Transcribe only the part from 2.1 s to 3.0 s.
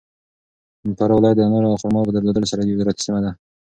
درلودلو سره یو